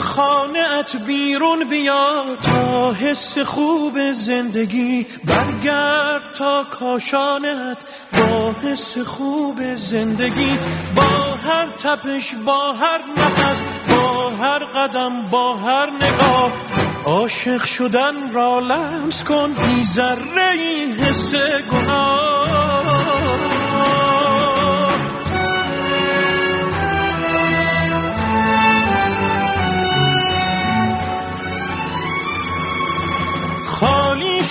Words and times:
خانت 0.00 0.96
بیرون 1.06 1.68
بیا 1.68 2.36
تا 2.42 2.92
حس 2.92 3.38
خوب 3.38 4.12
زندگی 4.12 5.06
برگرد 5.24 6.34
تا 6.34 6.64
کاشانت 6.64 7.78
با 8.12 8.54
حس 8.62 8.98
خوب 8.98 9.74
زندگی 9.74 10.58
با 10.96 11.02
هر 11.44 11.66
تپش 11.82 12.34
با 12.34 12.72
هر 12.72 13.00
نفس 13.16 13.64
با 13.88 14.30
هر 14.30 14.58
قدم 14.64 15.22
با 15.30 15.54
هر 15.54 15.90
نگاه. 15.90 16.52
عاشق 17.04 17.64
شدن 17.64 18.32
را 18.32 18.60
لمس 18.60 19.24
کن 19.24 19.52
بی 19.52 19.84
ذره 19.84 20.50
حس 21.00 21.34
گناه. 21.72 22.29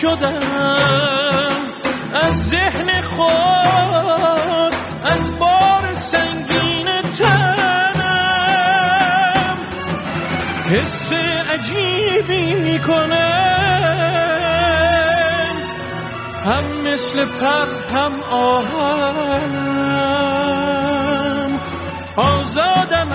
شدم. 0.00 0.40
از 2.14 2.48
ذهن 2.48 3.00
خود 3.00 4.74
از 5.04 5.38
بار 5.38 5.94
سنگین 5.94 7.02
تنم. 7.18 7.96
حس 10.70 11.12
عجیبی 11.52 12.54
می‌کنم. 12.54 13.08
هم 16.44 16.64
مثل 16.84 17.24
پر 17.24 17.66
هم 17.94 18.12
آهم 18.30 19.48
آزادم 22.16 23.08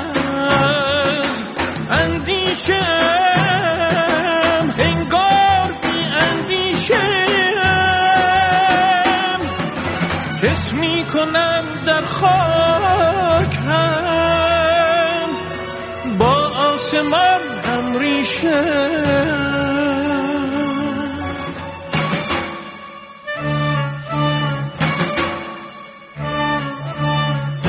از 0.50 1.42
اندیشه 1.92 3.13
آسمان 17.04 17.60
هم 17.64 17.98
ریشه. 18.00 18.64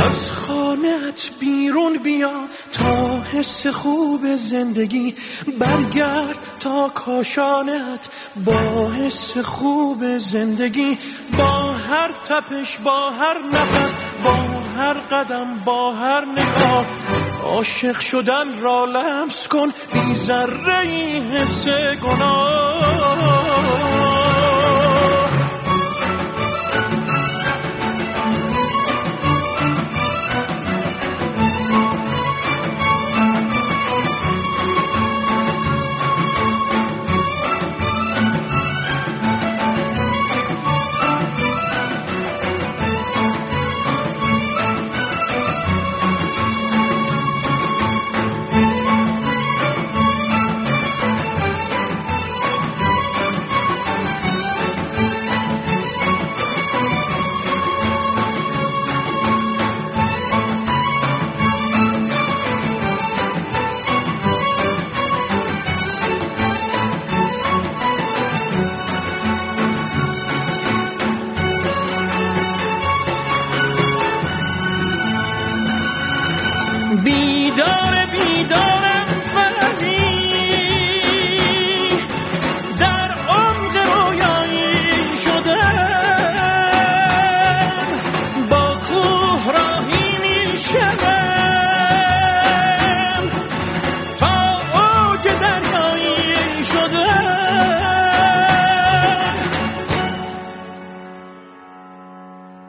از 0.07 0.31
خانت 0.31 1.31
بیرون 1.41 1.99
بیا 1.99 2.31
تا 2.73 3.21
حس 3.33 3.67
خوب 3.67 4.37
زندگی. 4.37 5.15
برگرد 5.59 6.39
تا 6.61 6.89
کاشانت 6.89 8.09
با 8.45 8.91
حس 8.91 9.39
خوب 9.39 10.19
زندگی. 10.19 10.99
با 11.39 11.73
هر 11.73 12.11
تپش 12.29 12.79
با 12.79 13.11
هر 13.11 13.39
نفس 13.53 13.97
با 14.25 14.35
هر 14.79 14.95
قدم 14.95 15.61
با 15.65 15.93
هر 15.93 16.25
نگاه. 16.25 16.87
عاشق 17.45 18.01
شدن 18.01 18.61
را 18.61 18.85
لمس 18.85 19.49
کن 19.49 19.73
بی 19.93 20.15
ذره 20.15 20.83
حس 21.33 21.69
گناه. 22.03 24.14
بیدار 77.25 78.07
بیدارم 78.13 78.84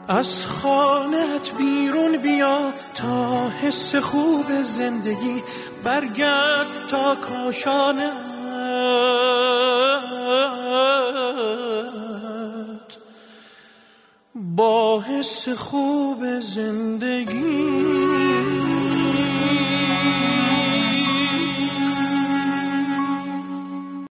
از 0.08 0.46
خانت 0.46 1.54
بیرون 1.58 2.16
بیا 2.16 2.72
تا 2.94 3.48
حس 3.48 3.94
خوب 3.94 4.62
زندگی 4.62 5.42
برگرد 5.84 6.86
تا 6.88 7.14
کاشانت 7.14 8.26
با 14.34 15.00
حس 15.00 15.48
خوب 15.48 16.40
زندگی. 16.40 17.76